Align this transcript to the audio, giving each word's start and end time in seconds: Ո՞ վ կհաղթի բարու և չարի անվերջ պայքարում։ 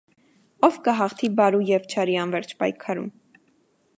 Ո՞ 0.67 0.69
վ 0.77 0.81
կհաղթի 0.87 1.29
բարու 1.41 1.59
և 1.71 1.85
չարի 1.95 2.17
անվերջ 2.23 2.57
պայքարում։ 2.63 3.13